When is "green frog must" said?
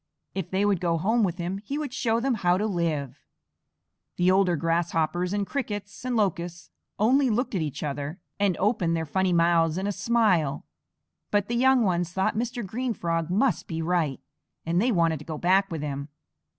12.65-13.67